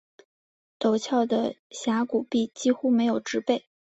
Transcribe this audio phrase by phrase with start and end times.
[0.79, 3.67] 陡峭的峡谷壁几乎没有植被。